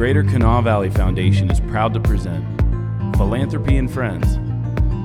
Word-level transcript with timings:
Greater 0.00 0.24
Kanawha 0.24 0.62
Valley 0.62 0.88
Foundation 0.88 1.50
is 1.50 1.60
proud 1.60 1.92
to 1.92 2.00
present 2.00 2.42
Philanthropy 3.18 3.76
and 3.76 3.92
Friends, 3.92 4.36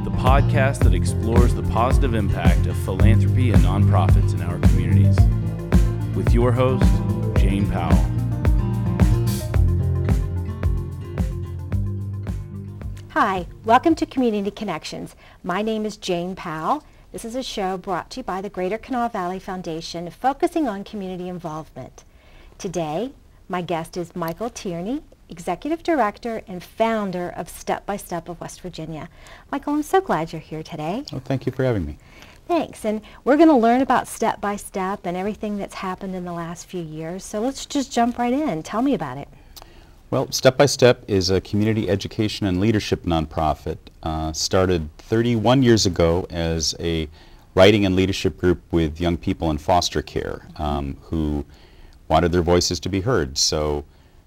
the 0.05 0.11
podcast 0.11 0.85
that 0.85 0.93
explores 0.93 1.53
the 1.53 1.63
positive 1.63 2.13
impact 2.13 2.65
of 2.65 2.77
philanthropy 2.77 3.51
and 3.51 3.61
nonprofits 3.61 4.33
in 4.33 4.41
our 4.41 4.57
communities. 4.69 5.17
With 6.15 6.33
your 6.33 6.53
host, 6.53 6.85
Jane 7.37 7.69
Powell. 7.69 7.93
Hi, 13.09 13.47
welcome 13.65 13.95
to 13.95 14.05
Community 14.05 14.49
Connections. 14.49 15.13
My 15.43 15.61
name 15.61 15.85
is 15.85 15.97
Jane 15.97 16.37
Powell. 16.37 16.85
This 17.11 17.25
is 17.25 17.35
a 17.35 17.43
show 17.43 17.75
brought 17.75 18.11
to 18.11 18.21
you 18.21 18.23
by 18.23 18.39
the 18.39 18.49
Greater 18.49 18.77
Kanawha 18.77 19.11
Valley 19.11 19.39
Foundation 19.39 20.09
focusing 20.09 20.69
on 20.69 20.85
community 20.85 21.27
involvement. 21.27 22.05
Today, 22.57 23.11
my 23.47 23.61
guest 23.61 23.97
is 23.97 24.15
Michael 24.15 24.49
Tierney, 24.49 25.03
Executive 25.29 25.83
Director 25.83 26.41
and 26.47 26.63
founder 26.63 27.29
of 27.29 27.49
Step 27.49 27.85
by 27.85 27.97
Step 27.97 28.29
of 28.29 28.39
West 28.39 28.61
Virginia. 28.61 29.09
Michael, 29.51 29.75
I'm 29.75 29.83
so 29.83 30.01
glad 30.01 30.31
you're 30.31 30.41
here 30.41 30.63
today. 30.63 31.03
Well, 31.11 31.21
thank 31.23 31.45
you 31.45 31.51
for 31.51 31.63
having 31.63 31.85
me. 31.85 31.97
Thanks. 32.47 32.85
And 32.85 33.01
we're 33.23 33.37
going 33.37 33.49
to 33.49 33.55
learn 33.55 33.81
about 33.81 34.07
Step 34.07 34.39
by 34.39 34.55
Step 34.55 35.05
and 35.05 35.17
everything 35.17 35.57
that's 35.57 35.75
happened 35.75 36.15
in 36.15 36.25
the 36.25 36.33
last 36.33 36.67
few 36.67 36.81
years. 36.81 37.23
So 37.23 37.39
let's 37.41 37.65
just 37.65 37.91
jump 37.91 38.17
right 38.17 38.33
in. 38.33 38.61
Tell 38.63 38.81
me 38.81 38.93
about 38.93 39.17
it. 39.17 39.27
Well, 40.11 40.31
Step 40.31 40.57
by 40.57 40.67
Step 40.67 41.03
is 41.07 41.29
a 41.31 41.41
community 41.41 41.89
education 41.89 42.45
and 42.45 42.59
leadership 42.59 43.03
nonprofit. 43.03 43.77
Uh, 44.03 44.31
started 44.33 44.95
31 44.99 45.63
years 45.63 45.85
ago 45.87 46.27
as 46.29 46.75
a 46.79 47.09
writing 47.55 47.85
and 47.85 47.95
leadership 47.95 48.37
group 48.37 48.61
with 48.71 49.01
young 49.01 49.17
people 49.17 49.49
in 49.49 49.57
foster 49.57 50.01
care 50.01 50.47
um, 50.57 50.97
who 51.03 51.45
wanted 52.07 52.31
their 52.31 52.41
voices 52.41 52.79
to 52.81 52.89
be 52.89 53.01
heard. 53.01 53.37
So 53.37 53.85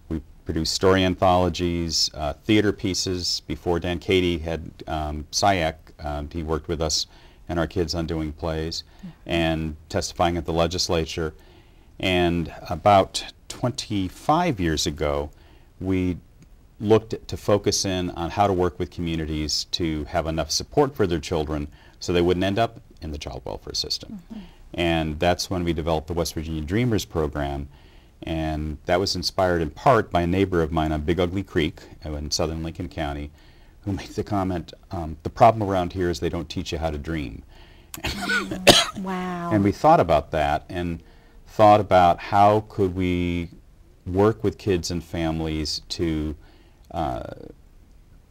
we 0.09 0.21
produced 0.45 0.75
story 0.75 1.05
anthologies, 1.05 2.11
uh, 2.15 2.33
theater 2.33 2.73
pieces. 2.73 3.43
Before 3.47 3.79
Dan 3.79 3.99
Cady 3.99 4.39
had 4.39 4.71
um, 4.87 5.27
SIAC, 5.31 5.75
um, 6.01 6.29
he 6.33 6.43
worked 6.43 6.69
with 6.69 6.81
us 6.81 7.07
and 7.49 7.59
our 7.59 7.67
kids 7.67 7.95
on 7.95 8.07
doing 8.07 8.33
plays 8.33 8.85
and 9.25 9.77
testifying 9.89 10.37
at 10.37 10.45
the 10.45 10.53
legislature. 10.53 11.33
And 11.99 12.53
about 12.69 13.25
25 13.49 14.61
years 14.61 14.87
ago, 14.87 15.31
we 15.81 16.19
looked 16.81 17.27
to 17.27 17.37
focus 17.37 17.85
in 17.85 18.11
on 18.11 18.31
how 18.31 18.47
to 18.47 18.53
work 18.53 18.79
with 18.79 18.91
communities 18.91 19.65
to 19.73 20.05
have 20.05 20.27
enough 20.27 20.51
support 20.51 20.95
for 20.95 21.07
their 21.07 21.19
children 21.19 21.69
so 21.99 22.13
they 22.13 22.21
wouldn't 22.21 22.45
end 22.45 22.59
up 22.59 22.81
in 23.01 23.11
the 23.11 23.19
child 23.19 23.43
welfare 23.45 23.75
system. 23.75 24.23
Mm-hmm. 24.33 24.41
And 24.75 25.19
that's 25.19 25.51
when 25.51 25.65
we 25.65 25.73
developed 25.73 26.07
the 26.09 26.13
West 26.13 26.35
Virginia 26.35 26.63
Dreamers 26.63 27.05
program. 27.05 27.69
And 28.23 28.79
that 28.87 29.01
was 29.01 29.17
inspired 29.17 29.63
in 29.63 29.71
part 29.71 30.11
by 30.11 30.23
a 30.23 30.27
neighbor 30.27 30.63
of 30.63 30.73
mine 30.73 30.93
on 30.93 31.03
Big 31.03 31.21
Ugly 31.21 31.45
Creek 31.45 31.81
in 32.05 32.31
southern 32.31 32.63
Lincoln 32.63 32.89
County 32.89 33.31
who 33.89 33.95
made 33.95 34.11
the 34.11 34.23
comment, 34.25 34.75
um, 34.91 35.17
the 35.23 35.31
problem 35.31 35.69
around 35.69 35.95
here 35.95 36.11
is 36.11 36.21
they 36.21 36.29
don't 36.29 36.49
teach 36.49 36.73
you 36.73 36.79
how 36.79 36.91
to 36.91 36.99
dream. 36.99 37.43
wow. 38.99 39.51
And 39.51 39.65
we 39.65 39.73
thought 39.73 39.99
about 39.99 40.31
that 40.33 40.65
and 40.69 41.03
thought 41.47 41.81
about 41.81 42.19
how 42.19 42.67
could 42.69 42.95
we 42.95 43.49
work 44.07 44.45
with 44.45 44.59
kids 44.59 44.91
and 44.91 45.03
families 45.03 45.81
to 45.89 46.37
uh, 46.91 47.31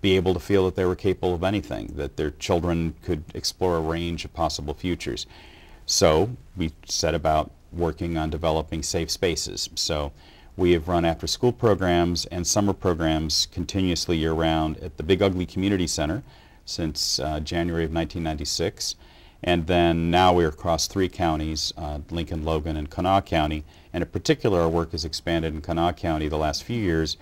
be 0.01 0.15
able 0.15 0.33
to 0.35 0.39
feel 0.39 0.65
that 0.65 0.75
they 0.75 0.85
were 0.85 0.95
capable 0.95 1.33
of 1.33 1.43
anything, 1.43 1.87
that 1.95 2.17
their 2.17 2.31
children 2.31 2.93
could 3.01 3.23
explore 3.33 3.77
a 3.77 3.81
range 3.81 4.25
of 4.25 4.33
possible 4.33 4.75
futures. 4.75 5.25
So 5.89 6.35
we 6.57 6.73
set 6.85 7.15
about 7.15 7.49
working 7.71 8.17
on 8.17 8.29
developing 8.29 8.83
safe 8.83 9.09
spaces. 9.09 9.69
So 9.75 10.11
we 10.57 10.73
have 10.73 10.89
run 10.89 11.05
after 11.05 11.27
school 11.27 11.53
programs 11.53 12.25
and 12.25 12.45
summer 12.45 12.73
programs 12.73 13.47
continuously 13.53 14.17
year 14.17 14.33
round 14.33 14.77
at 14.79 14.97
the 14.97 15.03
Big 15.03 15.21
Ugly 15.21 15.45
Community 15.45 15.87
Center 15.87 16.23
since 16.65 17.19
uh, 17.19 17.39
January 17.39 17.85
of 17.85 17.91
1996. 17.91 18.95
And 19.41 19.67
then 19.67 20.11
now 20.11 20.33
we're 20.33 20.49
across 20.49 20.87
three 20.87 21.07
counties, 21.07 21.71
uh, 21.77 21.99
Lincoln, 22.11 22.43
Logan, 22.43 22.75
and 22.75 22.89
Kanawha 22.89 23.21
County. 23.21 23.63
And 23.93 24.03
in 24.03 24.09
particular, 24.09 24.59
our 24.59 24.69
work 24.69 24.91
has 24.91 25.05
expanded 25.05 25.53
in 25.53 25.61
Kanawha 25.61 25.93
County 25.93 26.27
the 26.27 26.37
last 26.37 26.65
few 26.65 26.81
years 26.81 27.15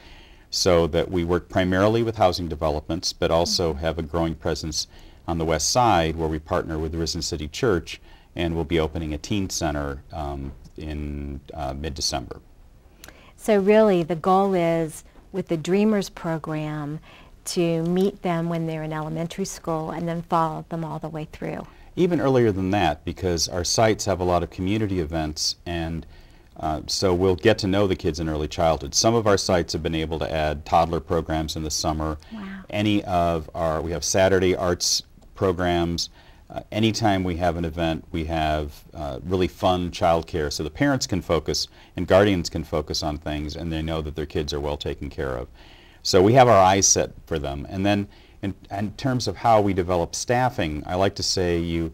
so 0.49 0.87
that 0.87 1.11
we 1.11 1.23
work 1.23 1.49
primarily 1.49 2.01
with 2.01 2.15
housing 2.15 2.47
developments, 2.47 3.13
but 3.13 3.29
also 3.29 3.75
have 3.75 3.99
a 3.99 4.01
growing 4.01 4.33
presence 4.33 4.87
on 5.27 5.37
the 5.37 5.45
west 5.45 5.69
side 5.69 6.15
where 6.15 6.29
we 6.29 6.39
partner 6.39 6.79
with 6.79 6.95
Risen 6.95 7.21
City 7.21 7.47
Church 7.47 8.01
and 8.35 8.55
we'll 8.55 8.63
be 8.63 8.79
opening 8.79 9.13
a 9.13 9.17
teen 9.17 9.49
center 9.49 10.03
um, 10.11 10.51
in 10.77 11.39
uh, 11.53 11.73
mid-December. 11.73 12.41
So 13.37 13.59
really 13.59 14.03
the 14.03 14.15
goal 14.15 14.53
is 14.53 15.03
with 15.31 15.47
the 15.47 15.57
Dreamers 15.57 16.09
program 16.09 16.99
to 17.45 17.83
meet 17.83 18.21
them 18.21 18.49
when 18.49 18.65
they're 18.65 18.83
in 18.83 18.91
elementary 18.91 19.45
school 19.45 19.91
and 19.91 20.07
then 20.07 20.23
follow 20.23 20.65
them 20.69 20.83
all 20.83 20.99
the 20.99 21.09
way 21.09 21.27
through 21.31 21.65
even 21.95 22.19
earlier 22.19 22.51
than 22.51 22.71
that 22.71 23.05
because 23.05 23.47
our 23.47 23.63
sites 23.63 24.05
have 24.05 24.19
a 24.19 24.23
lot 24.23 24.43
of 24.43 24.49
community 24.49 24.99
events 24.99 25.55
and 25.65 26.05
uh, 26.57 26.81
so 26.87 27.13
we'll 27.13 27.35
get 27.35 27.57
to 27.57 27.67
know 27.67 27.85
the 27.85 27.95
kids 27.95 28.21
in 28.21 28.29
early 28.29 28.47
childhood. 28.47 28.95
Some 28.95 29.13
of 29.13 29.27
our 29.27 29.37
sites 29.37 29.73
have 29.73 29.83
been 29.83 29.95
able 29.95 30.17
to 30.19 30.31
add 30.31 30.65
toddler 30.65 31.01
programs 31.01 31.57
in 31.57 31.63
the 31.63 31.71
summer. 31.71 32.17
Wow. 32.31 32.61
Any 32.69 33.03
of 33.03 33.49
our, 33.53 33.81
we 33.81 33.91
have 33.91 34.05
Saturday 34.05 34.55
arts 34.55 35.03
programs. 35.35 36.09
Uh, 36.49 36.61
anytime 36.71 37.23
we 37.23 37.37
have 37.37 37.57
an 37.57 37.65
event, 37.65 38.05
we 38.11 38.25
have 38.25 38.83
uh, 38.93 39.19
really 39.23 39.47
fun 39.47 39.89
childcare 39.89 40.53
so 40.53 40.63
the 40.63 40.69
parents 40.69 41.07
can 41.07 41.21
focus 41.21 41.67
and 41.95 42.07
guardians 42.07 42.49
can 42.49 42.63
focus 42.63 43.01
on 43.01 43.17
things 43.17 43.55
and 43.55 43.71
they 43.71 43.81
know 43.81 44.01
that 44.01 44.15
their 44.15 44.27
kids 44.27 44.53
are 44.53 44.59
well 44.59 44.77
taken 44.77 45.09
care 45.09 45.37
of. 45.37 45.47
So 46.03 46.21
we 46.21 46.33
have 46.33 46.47
our 46.47 46.61
eyes 46.63 46.87
set 46.87 47.11
for 47.25 47.39
them. 47.39 47.65
And 47.67 47.83
then 47.83 48.07
in, 48.43 48.53
in 48.69 48.91
terms 48.91 49.27
of 49.27 49.37
how 49.37 49.59
we 49.59 49.73
develop 49.73 50.13
staffing, 50.13 50.83
I 50.85 50.95
like 50.95 51.15
to 51.15 51.23
say 51.23 51.57
you 51.57 51.91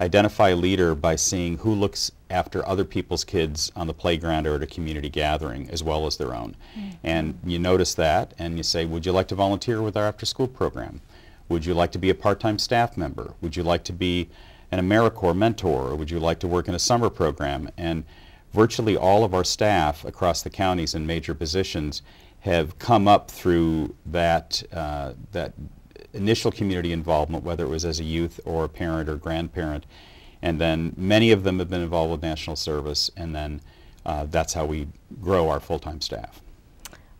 identify 0.00 0.50
a 0.50 0.56
leader 0.56 0.94
by 0.94 1.16
seeing 1.16 1.56
who 1.58 1.72
looks 1.72 2.12
after 2.28 2.66
other 2.68 2.84
people's 2.84 3.24
kids 3.24 3.72
on 3.74 3.86
the 3.86 3.94
playground 3.94 4.46
or 4.46 4.56
at 4.56 4.62
a 4.62 4.66
community 4.66 5.08
gathering 5.08 5.70
as 5.70 5.82
well 5.82 6.06
as 6.06 6.16
their 6.18 6.34
own. 6.34 6.56
Mm-hmm. 6.76 6.90
And 7.04 7.38
you 7.44 7.58
notice 7.58 7.94
that 7.94 8.34
and 8.38 8.58
you 8.58 8.62
say, 8.62 8.84
would 8.84 9.06
you 9.06 9.12
like 9.12 9.28
to 9.28 9.34
volunteer 9.34 9.80
with 9.80 9.96
our 9.96 10.04
after 10.04 10.26
school 10.26 10.48
program? 10.48 11.00
Would 11.48 11.66
you 11.66 11.74
like 11.74 11.92
to 11.92 11.98
be 11.98 12.10
a 12.10 12.14
part-time 12.14 12.58
staff 12.58 12.96
member? 12.96 13.34
Would 13.40 13.56
you 13.56 13.62
like 13.62 13.84
to 13.84 13.92
be 13.92 14.30
an 14.72 14.80
AmeriCorps 14.80 15.36
mentor 15.36 15.90
or 15.90 15.96
would 15.96 16.10
you 16.10 16.18
like 16.18 16.38
to 16.40 16.48
work 16.48 16.68
in 16.68 16.74
a 16.74 16.78
summer 16.78 17.10
program? 17.10 17.68
And 17.76 18.04
virtually 18.52 18.96
all 18.96 19.24
of 19.24 19.34
our 19.34 19.44
staff 19.44 20.04
across 20.04 20.42
the 20.42 20.50
counties 20.50 20.94
in 20.94 21.06
major 21.06 21.34
positions 21.34 22.02
have 22.40 22.78
come 22.78 23.08
up 23.08 23.30
through 23.30 23.94
that, 24.06 24.62
uh, 24.72 25.12
that 25.32 25.54
initial 26.12 26.50
community 26.50 26.92
involvement, 26.92 27.44
whether 27.44 27.64
it 27.64 27.68
was 27.68 27.84
as 27.84 28.00
a 28.00 28.04
youth 28.04 28.40
or 28.44 28.64
a 28.64 28.68
parent 28.68 29.08
or 29.08 29.16
grandparent. 29.16 29.86
And 30.42 30.60
then 30.60 30.92
many 30.96 31.30
of 31.32 31.42
them 31.42 31.58
have 31.58 31.70
been 31.70 31.80
involved 31.80 32.12
with 32.12 32.22
national 32.22 32.56
service, 32.56 33.10
and 33.16 33.34
then 33.34 33.62
uh, 34.04 34.26
that's 34.26 34.52
how 34.52 34.66
we 34.66 34.88
grow 35.22 35.48
our 35.48 35.58
full-time 35.58 36.00
staff. 36.00 36.42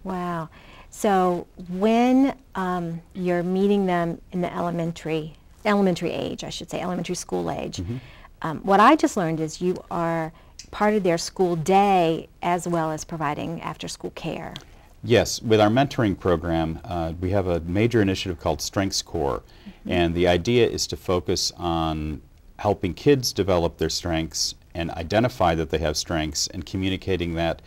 Wow. 0.02 0.50
So 0.96 1.48
when 1.68 2.36
um, 2.54 3.02
you're 3.14 3.42
meeting 3.42 3.84
them 3.84 4.20
in 4.30 4.40
the 4.40 4.54
elementary, 4.56 5.34
elementary 5.64 6.12
age, 6.12 6.44
I 6.44 6.50
should 6.50 6.70
say, 6.70 6.80
elementary 6.80 7.16
school 7.16 7.50
age, 7.50 7.78
mm-hmm. 7.78 7.96
um, 8.42 8.60
what 8.60 8.78
I 8.78 8.94
just 8.94 9.16
learned 9.16 9.40
is 9.40 9.60
you 9.60 9.74
are 9.90 10.32
part 10.70 10.94
of 10.94 11.02
their 11.02 11.18
school 11.18 11.56
day 11.56 12.28
as 12.42 12.68
well 12.68 12.92
as 12.92 13.04
providing 13.04 13.60
after-school 13.60 14.12
care. 14.12 14.54
Yes, 15.02 15.42
with 15.42 15.60
our 15.60 15.68
mentoring 15.68 16.18
program, 16.18 16.78
uh, 16.84 17.12
we 17.20 17.30
have 17.30 17.48
a 17.48 17.58
major 17.60 18.00
initiative 18.00 18.38
called 18.38 18.62
Strengths 18.62 19.02
Core, 19.02 19.42
mm-hmm. 19.68 19.90
and 19.90 20.14
the 20.14 20.28
idea 20.28 20.66
is 20.66 20.86
to 20.86 20.96
focus 20.96 21.52
on 21.56 22.22
helping 22.60 22.94
kids 22.94 23.32
develop 23.32 23.78
their 23.78 23.90
strengths 23.90 24.54
and 24.76 24.92
identify 24.92 25.56
that 25.56 25.70
they 25.70 25.78
have 25.78 25.96
strengths 25.96 26.46
and 26.46 26.64
communicating 26.64 27.34
that 27.34 27.62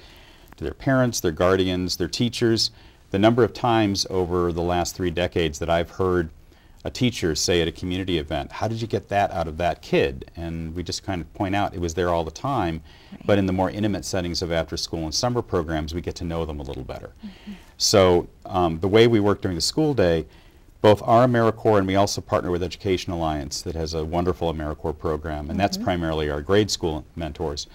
to 0.55 0.63
their 0.63 0.73
parents, 0.73 1.19
their 1.19 1.31
guardians, 1.33 1.97
their 1.97 2.07
teachers. 2.07 2.71
The 3.11 3.19
number 3.19 3.43
of 3.43 3.53
times 3.53 4.05
over 4.09 4.51
the 4.51 4.61
last 4.61 4.95
three 4.95 5.11
decades 5.11 5.59
that 5.59 5.69
I've 5.69 5.91
heard 5.91 6.29
a 6.83 6.89
teacher 6.89 7.35
say 7.35 7.61
at 7.61 7.67
a 7.67 7.71
community 7.71 8.17
event, 8.17 8.51
how 8.51 8.67
did 8.67 8.81
you 8.81 8.87
get 8.87 9.09
that 9.09 9.31
out 9.31 9.47
of 9.47 9.57
that 9.57 9.81
kid? 9.81 10.31
And 10.35 10.75
we 10.75 10.83
just 10.83 11.03
kind 11.03 11.21
of 11.21 11.33
point 11.33 11.55
out 11.55 11.73
it 11.73 11.81
was 11.81 11.93
there 11.93 12.09
all 12.09 12.23
the 12.23 12.31
time, 12.31 12.81
right. 13.11 13.25
but 13.25 13.37
in 13.37 13.45
the 13.45 13.53
more 13.53 13.69
intimate 13.69 14.05
settings 14.05 14.41
of 14.41 14.51
after 14.51 14.77
school 14.77 15.03
and 15.03 15.13
summer 15.13 15.41
programs, 15.41 15.93
we 15.93 16.01
get 16.01 16.15
to 16.15 16.23
know 16.23 16.45
them 16.45 16.59
a 16.59 16.63
little 16.63 16.83
better. 16.83 17.11
Mm-hmm. 17.25 17.53
So 17.77 18.27
um, 18.45 18.79
the 18.79 18.87
way 18.87 19.07
we 19.07 19.19
work 19.19 19.41
during 19.41 19.55
the 19.55 19.61
school 19.61 19.93
day, 19.93 20.25
both 20.81 21.01
our 21.03 21.27
AmeriCorps 21.27 21.79
and 21.79 21.87
we 21.87 21.95
also 21.95 22.21
partner 22.21 22.51
with 22.51 22.63
Education 22.63 23.11
Alliance 23.11 23.61
that 23.63 23.75
has 23.75 23.93
a 23.93 24.05
wonderful 24.05 24.53
AmeriCorps 24.53 24.99
program, 24.99 25.39
and 25.39 25.49
mm-hmm. 25.49 25.57
that's 25.57 25.77
primarily 25.77 26.29
our 26.29 26.41
grade 26.41 26.71
school 26.71 27.05
mentors. 27.15 27.67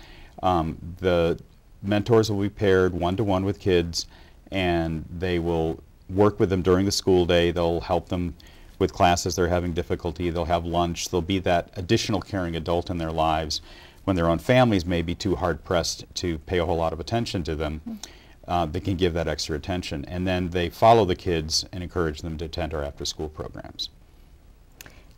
Um, 0.42 0.78
the 1.00 1.38
mentors 1.82 2.30
will 2.30 2.40
be 2.40 2.48
paired 2.48 2.94
one-to-one 2.94 3.44
with 3.44 3.58
kids, 3.58 4.06
and 4.52 5.04
they 5.10 5.38
will 5.38 5.82
work 6.08 6.38
with 6.38 6.50
them 6.50 6.62
during 6.62 6.86
the 6.86 6.92
school 6.92 7.26
day. 7.26 7.50
They'll 7.50 7.80
help 7.80 8.08
them 8.08 8.34
with 8.78 8.92
classes 8.92 9.36
they're 9.36 9.48
having 9.48 9.72
difficulty, 9.72 10.28
they'll 10.28 10.44
have 10.44 10.66
lunch, 10.66 11.08
they'll 11.08 11.22
be 11.22 11.38
that 11.38 11.70
additional 11.76 12.20
caring 12.20 12.56
adult 12.56 12.90
in 12.90 12.98
their 12.98 13.12
lives 13.12 13.60
when 14.04 14.16
their 14.16 14.28
own 14.28 14.38
families 14.38 14.84
may 14.84 15.02
be 15.02 15.14
too 15.14 15.36
hard 15.36 15.62
pressed 15.64 16.04
to 16.16 16.38
pay 16.38 16.58
a 16.58 16.66
whole 16.66 16.76
lot 16.76 16.92
of 16.92 16.98
attention 16.98 17.44
to 17.44 17.54
them. 17.54 17.80
Mm-hmm. 17.88 18.50
uh, 18.50 18.66
that 18.66 18.82
can 18.82 18.96
give 18.96 19.14
that 19.14 19.28
extra 19.28 19.56
attention. 19.56 20.04
And 20.06 20.26
then 20.26 20.50
they 20.50 20.68
follow 20.68 21.04
the 21.04 21.14
kids 21.14 21.64
and 21.72 21.80
encourage 21.82 22.22
them 22.22 22.36
to 22.38 22.46
attend 22.46 22.74
our 22.74 22.82
after 22.82 23.04
school 23.04 23.28
programs. 23.28 23.88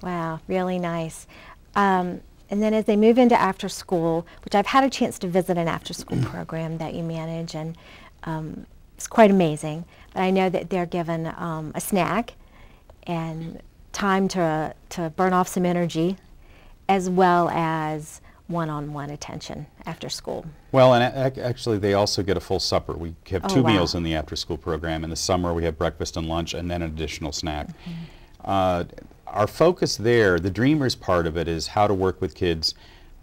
Wow, 0.02 0.40
really 0.46 0.78
nice. 0.78 1.26
Um, 1.74 2.20
and 2.50 2.62
then 2.62 2.74
as 2.74 2.84
they 2.84 2.96
move 2.96 3.16
into 3.16 3.34
after 3.40 3.70
school, 3.70 4.26
which 4.44 4.54
I've 4.54 4.66
had 4.66 4.84
a 4.84 4.90
chance 4.90 5.18
to 5.20 5.26
visit 5.26 5.56
an 5.56 5.68
after 5.68 5.94
school 5.94 6.22
program 6.24 6.76
that 6.78 6.92
you 6.92 7.02
manage, 7.02 7.54
and 7.54 7.78
um, 8.24 8.66
it's 8.96 9.06
quite 9.06 9.30
amazing. 9.30 9.84
But 10.12 10.22
I 10.22 10.30
know 10.30 10.48
that 10.48 10.70
they're 10.70 10.86
given 10.86 11.32
um, 11.36 11.72
a 11.74 11.80
snack 11.80 12.34
and 13.06 13.60
time 13.92 14.28
to, 14.28 14.74
to 14.90 15.10
burn 15.16 15.32
off 15.32 15.48
some 15.48 15.66
energy, 15.66 16.16
as 16.88 17.08
well 17.10 17.48
as 17.50 18.20
one-on-one 18.46 19.10
attention 19.10 19.66
after 19.86 20.08
school. 20.08 20.44
Well, 20.70 20.94
and 20.94 21.02
actually, 21.38 21.78
they 21.78 21.94
also 21.94 22.22
get 22.22 22.36
a 22.36 22.40
full 22.40 22.60
supper. 22.60 22.92
We 22.92 23.14
have 23.30 23.44
Oh, 23.44 23.48
two 23.48 23.62
wow. 23.62 23.72
meals 23.72 23.94
in 23.94 24.02
the 24.02 24.14
after-school 24.14 24.58
program. 24.58 25.02
In 25.02 25.10
the 25.10 25.16
summer, 25.16 25.54
we 25.54 25.64
have 25.64 25.78
breakfast 25.78 26.16
and 26.16 26.28
lunch, 26.28 26.52
and 26.54 26.70
then 26.70 26.82
an 26.82 26.90
additional 26.90 27.32
snack. 27.32 27.68
Uh, 28.44 28.84
our 29.26 29.46
focus 29.46 29.96
there, 29.96 30.38
the 30.38 30.50
Dreamers 30.50 30.94
part 30.94 31.26
of 31.26 31.36
it, 31.36 31.48
is 31.48 31.68
how 31.68 31.86
to 31.86 31.94
work 31.94 32.20
with 32.20 32.34
kids 32.34 32.74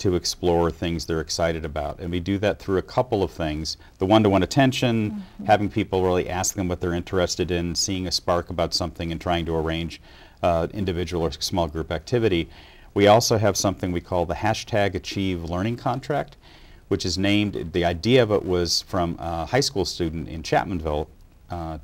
to 0.01 0.15
explore 0.15 0.71
things 0.71 1.05
they're 1.05 1.21
excited 1.21 1.63
about. 1.63 1.99
And 1.99 2.09
we 2.09 2.19
do 2.19 2.39
that 2.39 2.57
through 2.59 2.79
a 2.79 2.81
couple 2.81 3.21
of 3.21 3.31
things. 3.31 3.77
The 3.99 4.05
one-to-one 4.07 4.41
attention, 4.41 5.23
having 5.45 5.69
people 5.69 6.03
really 6.03 6.27
ask 6.27 6.55
them 6.55 6.67
what 6.67 6.81
they're 6.81 6.95
interested 6.95 7.51
in, 7.51 7.75
seeing 7.75 8.07
a 8.07 8.11
spark 8.11 8.49
about 8.49 8.73
something 8.73 9.11
and 9.11 9.21
trying 9.21 9.45
to 9.45 9.55
arrange 9.55 10.01
uh, 10.41 10.67
individual 10.73 11.23
or 11.23 11.31
small 11.31 11.67
group 11.67 11.91
activity. 11.91 12.49
We 12.95 13.05
also 13.05 13.37
have 13.37 13.55
something 13.55 13.91
we 13.91 14.01
call 14.01 14.25
the 14.25 14.33
hashtag 14.33 14.95
Achieve 14.95 15.43
Learning 15.43 15.77
Contract, 15.77 16.35
which 16.87 17.05
is 17.05 17.17
named, 17.17 17.71
the 17.71 17.85
idea 17.85 18.23
of 18.23 18.31
it 18.31 18.43
was 18.43 18.81
from 18.81 19.15
a 19.19 19.45
high 19.45 19.59
school 19.59 19.85
student 19.85 20.27
in 20.27 20.41
Chapmanville 20.41 21.07
uh, 21.51 21.77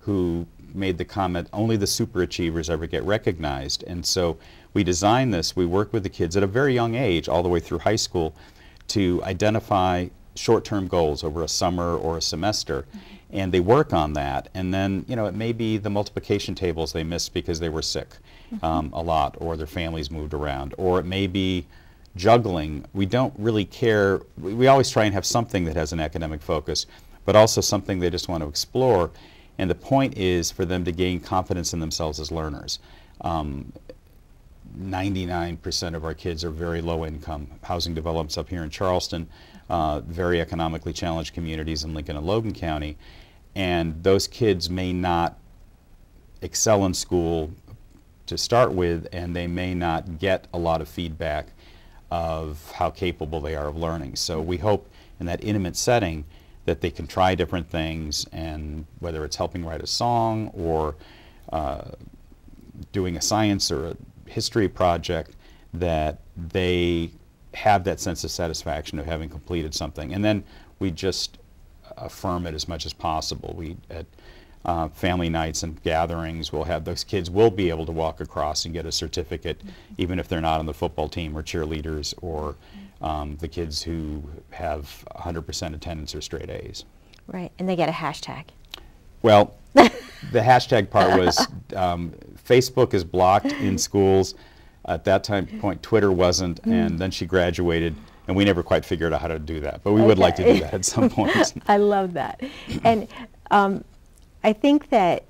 who 0.00 0.46
made 0.74 0.98
the 0.98 1.04
comment, 1.04 1.48
only 1.52 1.76
the 1.76 1.86
super 1.86 2.22
achievers 2.22 2.70
ever 2.70 2.86
get 2.86 3.02
recognized. 3.04 3.84
And 3.86 4.04
so 4.04 4.38
we 4.74 4.84
designed 4.84 5.34
this, 5.34 5.56
we 5.56 5.66
work 5.66 5.92
with 5.92 6.02
the 6.02 6.08
kids 6.08 6.36
at 6.36 6.42
a 6.42 6.46
very 6.46 6.74
young 6.74 6.94
age, 6.94 7.28
all 7.28 7.42
the 7.42 7.48
way 7.48 7.60
through 7.60 7.80
high 7.80 7.96
school, 7.96 8.34
to 8.88 9.22
identify 9.24 10.08
short-term 10.34 10.88
goals 10.88 11.24
over 11.24 11.42
a 11.42 11.48
summer 11.48 11.96
or 11.96 12.18
a 12.18 12.22
semester. 12.22 12.86
And 13.32 13.52
they 13.52 13.60
work 13.60 13.92
on 13.92 14.12
that. 14.14 14.48
And 14.54 14.74
then, 14.74 15.04
you 15.06 15.16
know, 15.16 15.26
it 15.26 15.34
may 15.34 15.52
be 15.52 15.76
the 15.76 15.90
multiplication 15.90 16.54
tables 16.54 16.92
they 16.92 17.04
missed 17.04 17.32
because 17.32 17.60
they 17.60 17.68
were 17.68 17.82
sick 17.82 18.08
um, 18.62 18.90
a 18.92 19.02
lot 19.02 19.36
or 19.38 19.56
their 19.56 19.66
families 19.66 20.10
moved 20.10 20.34
around. 20.34 20.74
Or 20.78 20.98
it 20.98 21.06
may 21.06 21.26
be 21.26 21.66
juggling. 22.16 22.84
We 22.92 23.06
don't 23.06 23.32
really 23.38 23.64
care. 23.64 24.20
We, 24.38 24.54
we 24.54 24.66
always 24.66 24.90
try 24.90 25.04
and 25.04 25.14
have 25.14 25.24
something 25.24 25.64
that 25.64 25.76
has 25.76 25.92
an 25.92 26.00
academic 26.00 26.42
focus, 26.42 26.86
but 27.24 27.36
also 27.36 27.60
something 27.60 28.00
they 28.00 28.10
just 28.10 28.28
want 28.28 28.42
to 28.42 28.48
explore. 28.48 29.10
And 29.60 29.68
the 29.68 29.74
point 29.74 30.16
is 30.16 30.50
for 30.50 30.64
them 30.64 30.86
to 30.86 30.90
gain 30.90 31.20
confidence 31.20 31.74
in 31.74 31.80
themselves 31.80 32.18
as 32.18 32.32
learners. 32.32 32.78
Um, 33.20 33.74
99% 34.74 35.94
of 35.94 36.02
our 36.02 36.14
kids 36.14 36.44
are 36.44 36.50
very 36.50 36.80
low 36.80 37.04
income. 37.04 37.46
Housing 37.62 37.92
develops 37.92 38.38
up 38.38 38.48
here 38.48 38.62
in 38.62 38.70
Charleston, 38.70 39.28
uh, 39.68 40.00
very 40.00 40.40
economically 40.40 40.94
challenged 40.94 41.34
communities 41.34 41.84
in 41.84 41.92
Lincoln 41.92 42.16
and 42.16 42.24
Logan 42.24 42.54
County. 42.54 42.96
And 43.54 44.02
those 44.02 44.26
kids 44.26 44.70
may 44.70 44.94
not 44.94 45.38
excel 46.40 46.86
in 46.86 46.94
school 46.94 47.50
to 48.28 48.38
start 48.38 48.72
with, 48.72 49.08
and 49.12 49.36
they 49.36 49.46
may 49.46 49.74
not 49.74 50.18
get 50.18 50.46
a 50.54 50.58
lot 50.58 50.80
of 50.80 50.88
feedback 50.88 51.48
of 52.10 52.72
how 52.76 52.88
capable 52.88 53.42
they 53.42 53.56
are 53.56 53.68
of 53.68 53.76
learning. 53.76 54.16
So 54.16 54.40
we 54.40 54.56
hope 54.56 54.88
in 55.18 55.26
that 55.26 55.44
intimate 55.44 55.76
setting 55.76 56.24
that 56.70 56.80
they 56.80 56.90
can 56.90 57.04
try 57.04 57.34
different 57.34 57.68
things, 57.68 58.24
and 58.30 58.86
whether 59.00 59.24
it's 59.24 59.34
helping 59.34 59.64
write 59.64 59.82
a 59.82 59.88
song 59.88 60.52
or 60.54 60.94
uh, 61.52 61.82
doing 62.92 63.16
a 63.16 63.20
science 63.20 63.72
or 63.72 63.88
a 63.88 63.96
history 64.30 64.68
project, 64.68 65.32
that 65.74 66.20
they 66.36 67.10
have 67.54 67.82
that 67.82 67.98
sense 67.98 68.22
of 68.22 68.30
satisfaction 68.30 69.00
of 69.00 69.06
having 69.06 69.28
completed 69.28 69.74
something. 69.74 70.14
And 70.14 70.24
then 70.24 70.44
we 70.78 70.92
just 70.92 71.38
affirm 71.96 72.46
it 72.46 72.54
as 72.54 72.68
much 72.68 72.86
as 72.86 72.92
possible. 72.92 73.52
We 73.56 73.76
at 73.90 74.06
uh, 74.64 74.86
family 74.90 75.28
nights 75.28 75.64
and 75.64 75.82
gatherings 75.82 76.52
will 76.52 76.64
have 76.64 76.84
those 76.84 77.02
kids 77.02 77.28
will 77.28 77.50
be 77.50 77.68
able 77.68 77.86
to 77.86 77.92
walk 77.92 78.20
across 78.20 78.64
and 78.64 78.72
get 78.72 78.86
a 78.86 78.92
certificate, 78.92 79.60
even 79.98 80.20
if 80.20 80.28
they're 80.28 80.40
not 80.40 80.60
on 80.60 80.66
the 80.66 80.74
football 80.74 81.08
team 81.08 81.36
or 81.36 81.42
cheerleaders 81.42 82.14
or 82.22 82.54
um, 83.00 83.36
the 83.36 83.48
kids 83.48 83.82
who 83.82 84.22
have 84.50 85.04
100% 85.16 85.74
attendance 85.74 86.14
or 86.14 86.20
straight 86.20 86.50
A's. 86.50 86.84
Right, 87.26 87.52
and 87.58 87.68
they 87.68 87.76
get 87.76 87.88
a 87.88 87.92
hashtag. 87.92 88.46
Well, 89.22 89.54
the 89.74 89.90
hashtag 90.40 90.90
part 90.90 91.18
was 91.18 91.46
um, 91.76 92.12
Facebook 92.46 92.94
is 92.94 93.04
blocked 93.04 93.52
in 93.52 93.78
schools. 93.78 94.34
At 94.86 95.04
that 95.04 95.24
time 95.24 95.46
point, 95.46 95.82
Twitter 95.82 96.10
wasn't, 96.10 96.60
and 96.64 96.98
then 96.98 97.10
she 97.10 97.26
graduated, 97.26 97.94
and 98.26 98.36
we 98.36 98.44
never 98.44 98.62
quite 98.62 98.84
figured 98.84 99.12
out 99.12 99.20
how 99.20 99.28
to 99.28 99.38
do 99.38 99.60
that. 99.60 99.82
But 99.84 99.92
we 99.92 100.00
would 100.00 100.18
like 100.18 100.36
to 100.36 100.44
do 100.44 100.60
that 100.60 100.74
at 100.74 100.84
some 100.84 101.10
point. 101.10 101.54
I 101.68 101.76
love 101.76 102.14
that. 102.14 102.42
And 102.82 103.06
um, 103.50 103.84
I 104.42 104.52
think 104.52 104.88
that, 104.88 105.24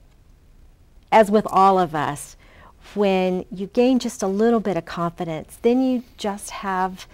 as 1.12 1.31
with 1.31 1.46
all 1.50 1.78
of 1.78 1.94
us, 1.94 2.37
when 2.94 3.44
you 3.50 3.67
gain 3.67 3.99
just 3.99 4.22
a 4.22 4.26
little 4.26 4.61
bit 4.61 4.76
of 4.76 4.84
confidence, 4.84 5.58
then 5.62 5.82
you 5.82 6.05
just 6.17 6.50
have, 6.50 7.06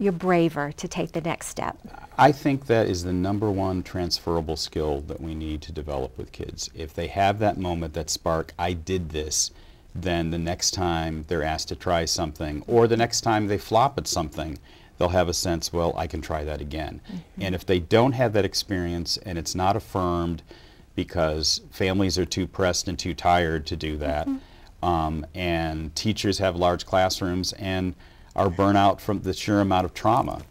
you're 0.00 0.12
braver 0.12 0.72
to 0.72 0.88
take 0.88 1.12
the 1.12 1.20
next 1.20 1.48
step. 1.48 1.78
I 2.18 2.32
think 2.32 2.66
that 2.66 2.88
is 2.88 3.04
the 3.04 3.12
number 3.12 3.50
one 3.50 3.82
transferable 3.82 4.56
skill 4.56 5.02
that 5.02 5.20
we 5.20 5.34
need 5.34 5.60
to 5.62 5.72
develop 5.72 6.16
with 6.16 6.32
kids. 6.32 6.70
If 6.74 6.94
they 6.94 7.06
have 7.08 7.38
that 7.38 7.58
moment, 7.58 7.92
that 7.94 8.08
spark, 8.08 8.52
I 8.58 8.72
did 8.72 9.10
this, 9.10 9.50
then 9.94 10.30
the 10.30 10.38
next 10.38 10.72
time 10.72 11.24
they're 11.28 11.42
asked 11.42 11.68
to 11.68 11.76
try 11.76 12.06
something, 12.06 12.64
or 12.66 12.88
the 12.88 12.96
next 12.96 13.20
time 13.20 13.46
they 13.46 13.58
flop 13.58 13.98
at 13.98 14.06
something, 14.06 14.58
they'll 14.96 15.10
have 15.10 15.28
a 15.28 15.34
sense, 15.34 15.72
well, 15.72 15.94
I 15.96 16.06
can 16.06 16.22
try 16.22 16.44
that 16.44 16.60
again. 16.60 17.00
And 17.38 17.54
if 17.54 17.66
they 17.66 17.78
don't 17.78 18.12
have 18.12 18.32
that 18.32 18.44
experience 18.44 19.18
and 19.18 19.36
it's 19.38 19.54
not 19.54 19.76
affirmed 19.76 20.42
because 20.94 21.60
families 21.70 22.18
are 22.18 22.26
too 22.26 22.46
pressed 22.46 22.88
and 22.88 22.98
too 22.98 23.14
tired 23.14 23.66
to 23.66 23.76
do 23.76 23.96
that, 23.98 24.28
um, 24.82 25.26
and 25.34 25.94
teachers 25.94 26.38
have 26.38 26.56
large 26.56 26.86
classrooms 26.86 27.52
and 27.54 27.94
are 28.36 28.48
burnout 28.48 29.00
from 29.00 29.22
the 29.22 29.32
sheer 29.32 29.60
amount 29.60 29.84
of 29.84 29.94
trauma 29.94 30.42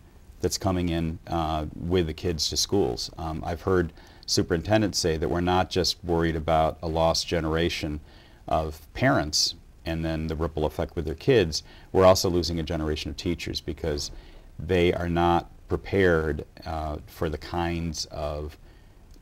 that's 0.42 0.58
coming 0.58 0.90
in 0.90 1.20
uh, 1.28 1.66
with 1.76 2.08
the 2.08 2.14
kids 2.14 2.50
to 2.50 2.58
schools. 2.58 3.10
Um, 3.18 3.44
I've 3.46 3.62
heard 3.62 3.92
superintendents 4.26 5.00
say 5.00 5.18
that 5.18 5.30
we're 5.30 5.42
not 5.42 5.70
just 5.70 6.04
worried 6.04 6.36
about 6.36 6.78
a 6.82 6.88
lost 6.88 7.28
generation 7.28 8.00
of 8.48 8.92
parents 8.94 9.56
and 9.86 10.06
then 10.06 10.28
the 10.28 10.36
ripple 10.36 10.66
effect 10.66 10.96
with 10.96 11.06
their 11.06 11.16
kids, 11.16 11.64
we're 11.92 12.06
also 12.06 12.30
losing 12.30 12.60
a 12.60 12.64
generation 12.64 13.10
of 13.10 13.18
teachers 13.18 13.60
because 13.60 14.12
they 14.58 14.94
are 14.94 15.10
not 15.10 15.50
prepared 15.68 16.46
uh, 16.66 16.98
for 17.08 17.30
the 17.30 17.38
kinds 17.38 18.06
of 18.06 18.58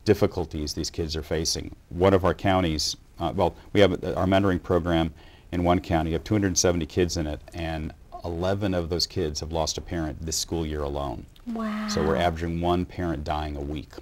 difficulties 0.04 0.74
these 0.74 0.90
kids 0.90 1.16
are 1.16 1.22
facing. 1.22 1.74
One 1.88 2.14
of 2.14 2.24
our 2.24 2.34
counties, 2.34 2.96
uh, 3.18 3.32
well, 3.34 3.54
we 3.72 3.80
have 3.80 4.02
uh, 4.04 4.14
our 4.14 4.26
mentoring 4.26 4.62
program 4.62 5.12
in 5.52 5.64
one 5.64 5.80
county, 5.80 6.10
you 6.10 6.14
have 6.14 6.24
270 6.24 6.84
kids 6.86 7.16
in 7.16 7.26
it, 7.26 7.40
and 7.54 7.92
11 8.24 8.74
of 8.74 8.88
those 8.88 9.06
kids 9.06 9.40
have 9.40 9.52
lost 9.52 9.78
a 9.78 9.80
parent 9.80 10.24
this 10.24 10.36
school 10.36 10.66
year 10.66 10.82
alone. 10.82 11.26
Wow. 11.46 11.88
So 11.88 12.02
we're 12.02 12.16
averaging 12.16 12.60
one 12.60 12.84
parent 12.84 13.24
dying 13.24 13.56
a 13.56 13.60
week 13.60 13.92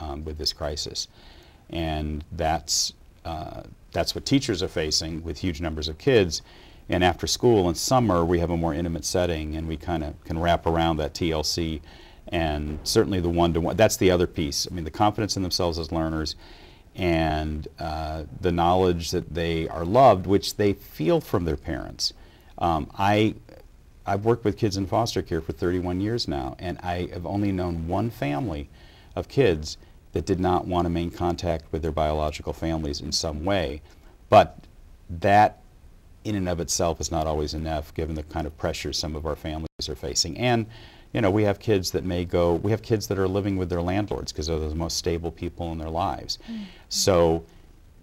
um, 0.00 0.24
with 0.24 0.38
this 0.38 0.52
crisis. 0.52 1.08
And 1.70 2.24
that's, 2.32 2.92
uh, 3.24 3.62
that's 3.92 4.14
what 4.14 4.24
teachers 4.24 4.62
are 4.62 4.68
facing 4.68 5.22
with 5.22 5.38
huge 5.38 5.60
numbers 5.60 5.88
of 5.88 5.98
kids. 5.98 6.42
And 6.88 7.04
after 7.04 7.26
school 7.26 7.68
and 7.68 7.76
summer, 7.76 8.24
we 8.24 8.40
have 8.40 8.50
a 8.50 8.56
more 8.56 8.74
intimate 8.74 9.04
setting 9.04 9.56
and 9.56 9.68
we 9.68 9.76
kind 9.76 10.02
of 10.02 10.22
can 10.24 10.38
wrap 10.38 10.66
around 10.66 10.96
that 10.96 11.14
TLC. 11.14 11.80
And 12.28 12.78
certainly 12.84 13.20
the 13.20 13.28
one-to-one, 13.28 13.76
that's 13.76 13.96
the 13.96 14.10
other 14.10 14.26
piece. 14.26 14.66
I 14.70 14.74
mean, 14.74 14.84
the 14.84 14.90
confidence 14.90 15.36
in 15.36 15.42
themselves 15.42 15.78
as 15.78 15.92
learners 15.92 16.34
and 16.96 17.68
uh, 17.78 18.24
the 18.40 18.50
knowledge 18.50 19.12
that 19.12 19.32
they 19.32 19.68
are 19.68 19.84
loved, 19.84 20.26
which 20.26 20.56
they 20.56 20.72
feel 20.72 21.20
from 21.20 21.44
their 21.44 21.56
parents. 21.56 22.12
Um, 22.58 22.90
I, 22.98 23.36
I've 24.06 24.24
worked 24.24 24.44
with 24.44 24.56
kids 24.56 24.76
in 24.76 24.86
foster 24.86 25.22
care 25.22 25.40
for 25.40 25.52
31 25.52 26.00
years 26.00 26.26
now, 26.26 26.56
and 26.58 26.78
I 26.78 27.08
have 27.12 27.26
only 27.26 27.52
known 27.52 27.86
one 27.86 28.10
family 28.10 28.68
of 29.14 29.28
kids 29.28 29.76
that 30.12 30.26
did 30.26 30.40
not 30.40 30.66
want 30.66 30.86
to 30.86 30.90
maintain 30.90 31.16
contact 31.16 31.64
with 31.70 31.82
their 31.82 31.92
biological 31.92 32.52
families 32.52 33.00
in 33.00 33.12
some 33.12 33.44
way. 33.44 33.82
But 34.28 34.64
that 35.08 35.60
in 36.24 36.34
and 36.34 36.48
of 36.48 36.60
itself 36.60 37.00
is 37.00 37.10
not 37.10 37.26
always 37.26 37.54
enough 37.54 37.94
given 37.94 38.14
the 38.14 38.22
kind 38.24 38.46
of 38.46 38.56
pressures 38.58 38.98
some 38.98 39.16
of 39.16 39.26
our 39.26 39.36
families 39.36 39.68
are 39.88 39.94
facing. 39.94 40.36
And, 40.38 40.66
you 41.12 41.20
know, 41.20 41.30
we 41.30 41.44
have 41.44 41.58
kids 41.58 41.90
that 41.92 42.04
may 42.04 42.24
go, 42.24 42.54
we 42.54 42.70
have 42.70 42.82
kids 42.82 43.06
that 43.08 43.18
are 43.18 43.28
living 43.28 43.56
with 43.56 43.70
their 43.70 43.82
landlords 43.82 44.32
because 44.32 44.46
they're 44.46 44.58
the 44.58 44.74
most 44.74 44.96
stable 44.96 45.30
people 45.30 45.72
in 45.72 45.78
their 45.78 45.90
lives. 45.90 46.38
Mm-hmm. 46.50 46.64
So 46.88 47.44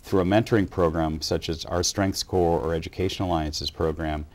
through 0.04 0.22
a 0.22 0.26
mentoring 0.26 0.70
program 0.70 1.22
such 1.22 1.50
as 1.50 1.66
our 1.66 1.84
Strengths 1.84 2.24
Corps 2.24 2.60
or 2.60 2.74
Education 2.74 3.26
Alliances 3.26 3.70
program, 3.70 4.26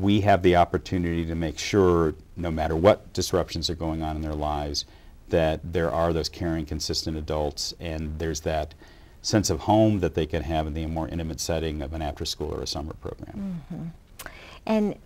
we 0.00 0.20
have 0.22 0.42
the 0.42 0.56
opportunity 0.56 1.24
to 1.26 1.34
make 1.34 1.58
sure, 1.58 2.14
no 2.36 2.50
matter 2.50 2.76
what 2.76 3.12
disruptions 3.12 3.68
are 3.70 3.74
going 3.74 4.02
on 4.02 4.16
in 4.16 4.22
their 4.22 4.34
lives, 4.34 4.84
that 5.28 5.60
there 5.72 5.90
are 5.90 6.12
those 6.12 6.28
caring, 6.28 6.66
consistent 6.66 7.16
adults, 7.16 7.74
and 7.80 8.18
there's 8.18 8.40
that 8.40 8.74
sense 9.22 9.48
of 9.50 9.60
home 9.60 10.00
that 10.00 10.14
they 10.14 10.26
can 10.26 10.42
have 10.42 10.66
in 10.66 10.74
the 10.74 10.86
more 10.86 11.08
intimate 11.08 11.40
setting 11.40 11.80
of 11.80 11.94
an 11.94 12.02
after 12.02 12.24
school 12.24 12.54
or 12.54 12.60
a 12.62 12.66
summer 12.66 12.92
program. 12.94 13.62
Mm-hmm. 13.72 14.28
And 14.66 14.96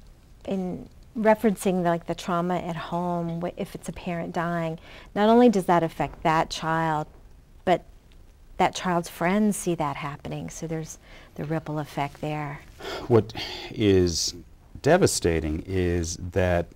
in 0.45 0.89
referencing 1.17 1.83
the, 1.83 1.91
like 1.91 2.07
the 2.07 2.15
trauma 2.15 2.57
at 2.57 2.77
home, 2.77 3.43
if 3.57 3.75
it's 3.75 3.89
a 3.89 3.93
parent 3.93 4.35
dying, 4.35 4.79
not 5.15 5.29
only 5.29 5.49
does 5.49 5.67
that 5.67 5.83
affect 5.83 6.23
that 6.23 6.51
child, 6.51 7.07
but 7.65 7.85
that 8.57 8.75
child's 8.75 9.09
friends 9.09 9.57
see 9.57 9.75
that 9.77 9.97
happening. 9.97 10.51
So 10.51 10.67
there's 10.67 10.99
the 11.37 11.45
ripple 11.45 11.79
effect 11.79 12.21
there. 12.21 12.61
What 13.07 13.33
is 13.71 14.35
devastating 14.83 15.63
is 15.67 16.17
that 16.17 16.67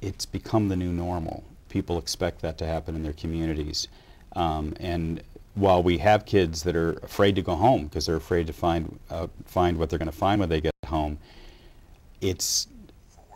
it's 0.00 0.26
become 0.26 0.68
the 0.68 0.76
new 0.76 0.92
normal. 0.92 1.44
People 1.68 1.98
expect 1.98 2.40
that 2.42 2.58
to 2.58 2.66
happen 2.66 2.94
in 2.94 3.02
their 3.02 3.12
communities. 3.12 3.88
Um, 4.36 4.74
and 4.80 5.22
while 5.54 5.82
we 5.82 5.98
have 5.98 6.26
kids 6.26 6.62
that 6.64 6.76
are 6.76 6.92
afraid 7.02 7.36
to 7.36 7.42
go 7.42 7.54
home 7.54 7.84
because 7.84 8.06
they're 8.06 8.16
afraid 8.16 8.46
to 8.48 8.52
find 8.52 8.98
uh, 9.10 9.28
find 9.46 9.78
what 9.78 9.88
they're 9.90 9.98
going 9.98 10.10
to 10.10 10.16
find 10.16 10.40
when 10.40 10.48
they 10.48 10.60
get 10.60 10.74
home, 10.86 11.18
it's 12.20 12.68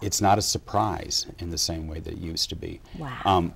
it's 0.02 0.20
not 0.20 0.38
a 0.38 0.42
surprise 0.42 1.26
in 1.38 1.50
the 1.50 1.58
same 1.58 1.88
way 1.88 2.00
that 2.00 2.12
it 2.14 2.18
used 2.18 2.48
to 2.50 2.56
be. 2.56 2.80
Wow. 2.98 3.18
Um, 3.24 3.54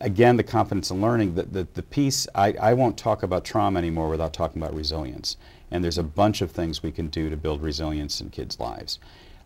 again, 0.00 0.36
the 0.36 0.42
confidence 0.42 0.90
in 0.90 1.00
learning, 1.00 1.34
the, 1.34 1.44
the, 1.44 1.66
the 1.74 1.82
piece, 1.82 2.26
I, 2.34 2.52
I 2.54 2.74
won't 2.74 2.96
talk 2.96 3.22
about 3.22 3.44
trauma 3.44 3.78
anymore 3.78 4.08
without 4.08 4.32
talking 4.32 4.60
about 4.62 4.74
resilience. 4.74 5.36
And 5.70 5.82
there's 5.82 5.98
a 5.98 6.02
bunch 6.02 6.40
of 6.40 6.50
things 6.50 6.82
we 6.82 6.92
can 6.92 7.08
do 7.08 7.30
to 7.30 7.36
build 7.36 7.62
resilience 7.62 8.20
in 8.20 8.30
kids' 8.30 8.58
lives. 8.58 8.98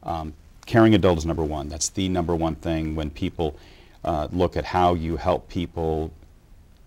Um, 0.03 0.35
caring 0.67 0.95
adult 0.95 1.19
is 1.19 1.27
number 1.27 1.45
one. 1.45 1.69
That's 1.69 1.89
the 1.89 2.09
number 2.09 2.35
one 2.35 2.55
thing 2.57 2.95
when 2.95 3.11
people 3.11 3.57
uh, 4.05 4.29
look 4.33 4.57
at 4.57 4.65
how 4.65 4.95
you 4.95 5.17
help 5.17 5.49
people 5.49 6.13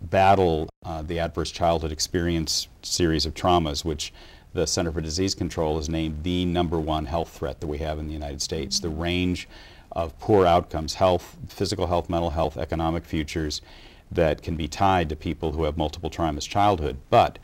battle 0.02 0.70
uh, 0.86 1.02
the 1.02 1.20
adverse 1.20 1.52
childhood 1.52 1.92
experience 1.92 2.68
series 2.82 3.26
of 3.26 3.34
traumas, 3.34 3.84
which 3.84 4.14
the 4.54 4.66
Center 4.66 4.92
for 4.92 5.02
Disease 5.02 5.36
Control 5.36 5.78
has 5.78 5.90
named 5.90 6.24
the 6.24 6.46
number 6.46 6.80
one 6.80 7.06
health 7.06 7.30
threat 7.30 7.60
that 7.60 7.68
we 7.68 7.78
have 7.80 8.00
in 8.00 8.08
the 8.08 8.14
United 8.14 8.42
States. 8.42 8.80
The 8.80 8.90
range 8.90 9.48
of 9.96 10.18
poor 10.20 10.46
outcomes, 10.46 10.96
health, 10.96 11.38
physical 11.48 11.88
health, 11.88 12.10
mental 12.10 12.32
health, 12.32 12.58
economic 12.58 13.06
futures 13.06 13.62
that 14.12 14.42
can 14.42 14.56
be 14.56 14.68
tied 14.68 15.10
to 15.10 15.16
people 15.16 15.54
who 15.54 15.64
have 15.64 15.78
multiple 15.78 16.10
traumas 16.10 16.48
childhood. 16.48 16.98
But 17.10 17.40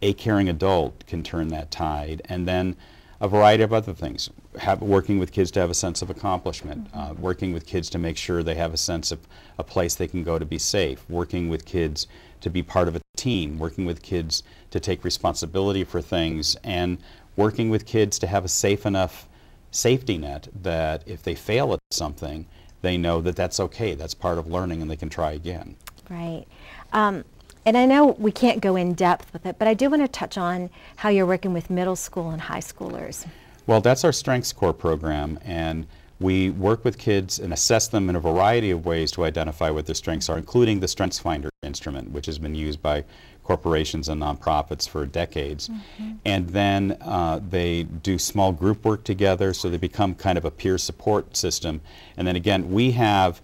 a 0.00 0.12
caring 0.12 0.48
adult 0.48 1.06
can 1.06 1.22
turn 1.22 1.48
that 1.48 1.70
tide. 1.70 2.22
And 2.24 2.46
then 2.46 2.76
a 3.20 3.28
variety 3.28 3.62
of 3.62 3.72
other 3.72 3.92
things. 3.92 4.30
Have, 4.58 4.80
working 4.80 5.18
with 5.18 5.32
kids 5.32 5.50
to 5.52 5.60
have 5.60 5.70
a 5.70 5.74
sense 5.74 6.02
of 6.02 6.10
accomplishment, 6.10 6.84
mm 6.84 6.90
-hmm. 6.92 7.10
uh, 7.10 7.14
working 7.20 7.52
with 7.52 7.66
kids 7.66 7.90
to 7.90 7.98
make 7.98 8.16
sure 8.16 8.42
they 8.42 8.54
have 8.54 8.74
a 8.74 8.76
sense 8.76 9.14
of 9.14 9.18
a 9.58 9.64
place 9.64 9.94
they 9.96 10.08
can 10.08 10.22
go 10.22 10.38
to 10.38 10.44
be 10.46 10.58
safe, 10.58 10.98
working 11.08 11.50
with 11.50 11.64
kids 11.64 12.06
to 12.40 12.50
be 12.50 12.62
part 12.62 12.88
of 12.88 12.96
a 12.96 13.00
team, 13.16 13.58
working 13.58 13.86
with 13.86 14.02
kids 14.02 14.42
to 14.70 14.80
take 14.80 15.04
responsibility 15.04 15.84
for 15.84 16.02
things, 16.02 16.56
and 16.64 16.98
working 17.36 17.70
with 17.70 17.84
kids 17.84 18.18
to 18.18 18.26
have 18.26 18.44
a 18.44 18.48
safe 18.48 18.86
enough 18.86 19.27
safety 19.70 20.18
net 20.18 20.48
that 20.62 21.02
if 21.06 21.22
they 21.22 21.34
fail 21.34 21.72
at 21.72 21.80
something, 21.90 22.46
they 22.82 22.96
know 22.96 23.20
that 23.20 23.36
that's 23.36 23.58
okay, 23.60 23.94
that's 23.94 24.14
part 24.14 24.38
of 24.38 24.46
learning, 24.46 24.82
and 24.82 24.90
they 24.90 24.96
can 24.96 25.08
try 25.08 25.32
again. 25.32 25.76
Right. 26.08 26.44
Um, 26.92 27.24
and 27.64 27.76
I 27.76 27.84
know 27.84 28.06
we 28.18 28.32
can't 28.32 28.60
go 28.60 28.76
in 28.76 28.94
depth 28.94 29.32
with 29.32 29.44
it, 29.44 29.58
but 29.58 29.68
I 29.68 29.74
do 29.74 29.90
want 29.90 30.02
to 30.02 30.08
touch 30.08 30.38
on 30.38 30.70
how 30.96 31.08
you're 31.08 31.26
working 31.26 31.52
with 31.52 31.70
middle 31.70 31.96
school 31.96 32.30
and 32.30 32.40
high 32.40 32.60
schoolers. 32.60 33.26
Well, 33.66 33.80
that's 33.80 34.04
our 34.04 34.12
Strengths 34.12 34.52
Core 34.52 34.72
program, 34.72 35.38
and 35.44 35.86
we 36.20 36.50
work 36.50 36.84
with 36.84 36.98
kids 36.98 37.38
and 37.38 37.52
assess 37.52 37.88
them 37.88 38.10
in 38.10 38.16
a 38.16 38.20
variety 38.20 38.70
of 38.70 38.84
ways 38.84 39.10
to 39.12 39.24
identify 39.24 39.70
what 39.70 39.86
their 39.86 39.94
strengths 39.94 40.28
are, 40.28 40.36
including 40.36 40.80
the 40.80 40.88
Strengths 40.88 41.18
Finder 41.18 41.50
instrument, 41.62 42.10
which 42.10 42.26
has 42.26 42.38
been 42.38 42.54
used 42.54 42.82
by 42.82 43.04
corporations 43.44 44.08
and 44.08 44.20
nonprofits 44.20 44.88
for 44.88 45.06
decades. 45.06 45.68
Mm 45.68 45.80
-hmm. 45.98 46.16
And 46.24 46.48
then 46.48 46.96
uh, 47.00 47.40
they 47.50 47.86
do 48.02 48.18
small 48.18 48.52
group 48.52 48.84
work 48.84 49.04
together, 49.04 49.54
so 49.54 49.68
they 49.68 49.78
become 49.78 50.14
kind 50.14 50.38
of 50.38 50.44
a 50.44 50.50
peer 50.50 50.78
support 50.78 51.36
system. 51.36 51.80
And 52.16 52.26
then 52.26 52.36
again, 52.36 52.72
we 52.72 52.92
have 52.92 53.40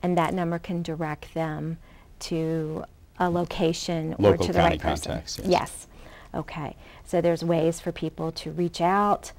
And 0.02 0.18
that 0.18 0.34
number 0.34 0.58
can 0.58 0.82
direct 0.82 1.34
them 1.34 1.78
to 2.18 2.84
a 3.20 3.30
location 3.30 4.16
Local 4.18 4.26
or 4.26 4.37
to 4.38 4.52
the 4.52 4.58
right 4.58 4.80
person. 4.80 5.12
Contacts, 5.12 5.38
yes. 5.38 5.49
yes. 5.49 5.87
Okay. 6.34 6.75
So 7.04 7.20
there's 7.20 7.44
ways 7.44 7.78
for 7.78 7.92
people 7.92 8.32
to 8.32 8.50
reach 8.50 8.80
out 8.80 9.30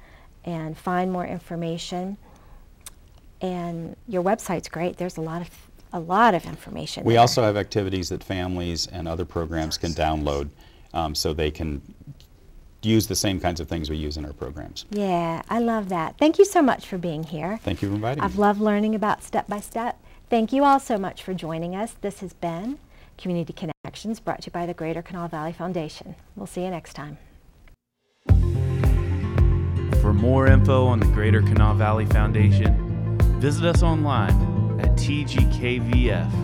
and 0.46 0.78
find 0.78 1.12
more 1.12 1.26
information. 1.26 2.16
And 3.42 3.96
your 4.08 4.22
website's 4.22 4.70
great. 4.70 4.96
There's 4.96 5.18
a 5.18 5.20
lot 5.20 5.42
of 5.42 5.50
a 5.96 5.98
lot 5.98 6.34
of 6.34 6.44
information. 6.44 7.04
We 7.04 7.14
there. 7.14 7.20
also 7.22 7.42
have 7.42 7.56
activities 7.56 8.10
that 8.10 8.22
families 8.22 8.86
and 8.86 9.08
other 9.08 9.24
programs 9.24 9.78
can 9.78 9.92
download 9.92 10.50
um, 10.92 11.14
so 11.14 11.32
they 11.32 11.50
can 11.50 11.80
use 12.82 13.06
the 13.06 13.14
same 13.14 13.40
kinds 13.40 13.58
of 13.60 13.68
things 13.68 13.88
we 13.90 13.96
use 13.96 14.16
in 14.16 14.24
our 14.24 14.32
programs. 14.34 14.84
Yeah, 14.90 15.42
I 15.48 15.58
love 15.58 15.88
that. 15.88 16.18
Thank 16.18 16.38
you 16.38 16.44
so 16.44 16.62
much 16.62 16.86
for 16.86 16.98
being 16.98 17.24
here. 17.24 17.58
Thank 17.62 17.82
you 17.82 17.88
for 17.88 17.94
inviting 17.94 18.22
I've 18.22 18.36
me. 18.36 18.42
loved 18.42 18.60
learning 18.60 18.94
about 18.94 19.24
Step 19.24 19.48
by 19.48 19.60
Step. 19.60 19.98
Thank 20.28 20.52
you 20.52 20.64
all 20.64 20.78
so 20.78 20.98
much 20.98 21.22
for 21.22 21.32
joining 21.34 21.74
us. 21.74 21.94
This 22.00 22.20
has 22.20 22.32
been 22.34 22.78
Community 23.16 23.54
Connections 23.54 24.20
brought 24.20 24.42
to 24.42 24.46
you 24.48 24.52
by 24.52 24.66
the 24.66 24.74
Greater 24.74 25.00
Kanawha 25.02 25.28
Valley 25.28 25.52
Foundation. 25.52 26.14
We'll 26.36 26.46
see 26.46 26.62
you 26.64 26.70
next 26.70 26.92
time. 26.92 27.16
For 30.02 30.12
more 30.12 30.46
info 30.46 30.86
on 30.86 31.00
the 31.00 31.06
Greater 31.06 31.40
Kanawha 31.40 31.78
Valley 31.78 32.06
Foundation, 32.06 33.18
visit 33.40 33.64
us 33.64 33.82
online 33.82 34.55
at 34.86 34.96
tgkvf.org. 34.96 36.36